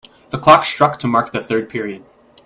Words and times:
The 0.31 0.39
clock 0.39 0.65
struck 0.65 0.97
to 0.97 1.07
mark 1.07 1.31
the 1.31 1.43
third 1.43 1.69
period. 1.69 2.03